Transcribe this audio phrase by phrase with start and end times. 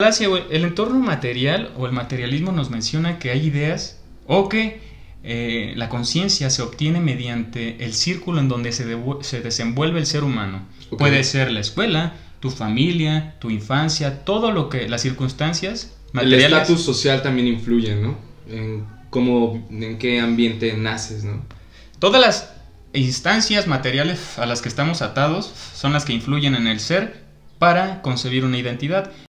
[0.00, 4.80] El entorno material o el materialismo nos menciona que hay ideas o que
[5.22, 8.84] eh, la conciencia se obtiene mediante el círculo en donde se,
[9.40, 10.66] desenvuelve el ser humano.
[10.98, 16.46] Puede ser la escuela, tu familia, tu infancia, todo lo que, las circunstancias materiales.
[16.46, 18.18] El estatus social también influye, ¿no?
[18.50, 21.40] En cómo, en qué ambiente naces, ¿no?
[22.00, 22.52] Todas las
[22.94, 27.22] instancias materiales a las que estamos atados son las que influyen en el ser
[27.60, 29.12] para concebir una identidad.